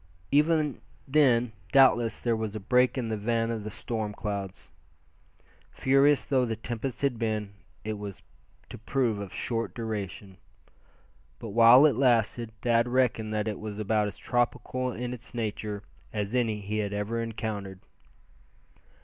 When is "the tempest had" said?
6.43-7.19